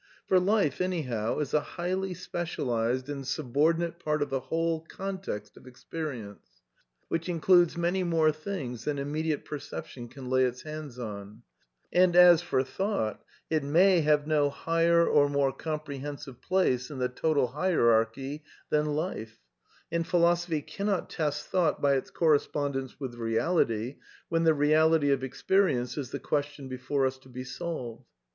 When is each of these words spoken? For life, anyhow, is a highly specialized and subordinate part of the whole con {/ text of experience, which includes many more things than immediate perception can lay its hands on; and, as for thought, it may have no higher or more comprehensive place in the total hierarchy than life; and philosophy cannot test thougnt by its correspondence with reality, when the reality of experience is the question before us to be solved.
For 0.25 0.39
life, 0.39 0.81
anyhow, 0.81 1.37
is 1.37 1.53
a 1.53 1.59
highly 1.61 2.15
specialized 2.15 3.07
and 3.07 3.23
subordinate 3.27 3.99
part 3.99 4.23
of 4.23 4.31
the 4.31 4.39
whole 4.39 4.79
con 4.81 5.19
{/ 5.21 5.21
text 5.21 5.55
of 5.57 5.67
experience, 5.67 6.63
which 7.07 7.29
includes 7.29 7.77
many 7.77 8.01
more 8.01 8.31
things 8.31 8.85
than 8.85 8.97
immediate 8.97 9.45
perception 9.45 10.07
can 10.07 10.27
lay 10.27 10.45
its 10.45 10.63
hands 10.63 10.97
on; 10.97 11.43
and, 11.93 12.15
as 12.15 12.41
for 12.41 12.63
thought, 12.63 13.23
it 13.47 13.63
may 13.63 13.99
have 14.01 14.25
no 14.25 14.49
higher 14.49 15.07
or 15.07 15.29
more 15.29 15.51
comprehensive 15.53 16.41
place 16.41 16.89
in 16.89 16.97
the 16.97 17.07
total 17.07 17.49
hierarchy 17.49 18.43
than 18.71 18.87
life; 18.95 19.37
and 19.91 20.07
philosophy 20.07 20.63
cannot 20.63 21.11
test 21.11 21.51
thougnt 21.51 21.79
by 21.79 21.93
its 21.93 22.09
correspondence 22.09 22.99
with 22.99 23.13
reality, 23.13 23.97
when 24.29 24.45
the 24.45 24.55
reality 24.55 25.11
of 25.11 25.23
experience 25.23 25.95
is 25.95 26.09
the 26.09 26.19
question 26.19 26.67
before 26.67 27.05
us 27.05 27.19
to 27.19 27.29
be 27.29 27.43
solved. 27.43 28.09